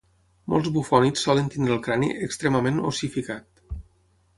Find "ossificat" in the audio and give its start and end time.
2.95-3.65